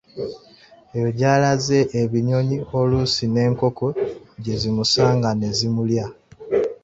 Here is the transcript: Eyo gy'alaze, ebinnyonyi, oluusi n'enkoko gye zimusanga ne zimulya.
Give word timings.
Eyo 0.95 1.09
gy'alaze, 1.17 1.79
ebinnyonyi, 2.01 2.57
oluusi 2.79 3.25
n'enkoko 3.29 3.85
gye 4.43 4.55
zimusanga 4.61 5.29
ne 5.35 5.49
zimulya. 5.57 6.05